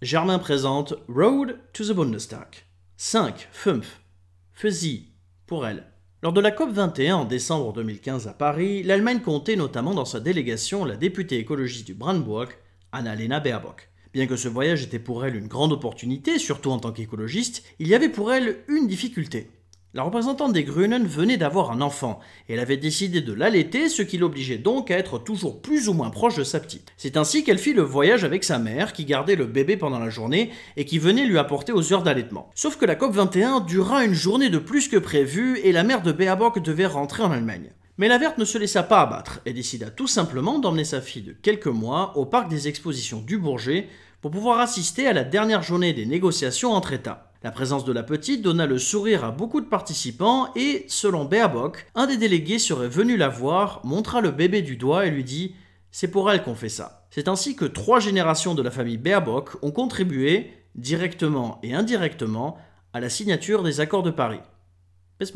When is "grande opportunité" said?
15.48-16.38